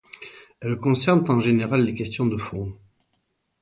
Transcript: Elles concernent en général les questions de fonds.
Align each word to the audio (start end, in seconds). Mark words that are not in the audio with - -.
Elles 0.61 0.77
concernent 0.77 1.29
en 1.29 1.39
général 1.39 1.81
les 1.85 1.93
questions 1.93 2.25
de 2.25 2.35
fonds. 2.35 2.73